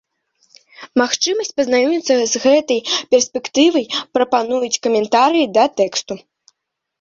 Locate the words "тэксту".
5.85-6.13